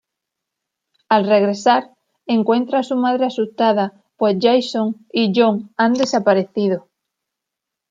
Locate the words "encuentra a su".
2.25-2.95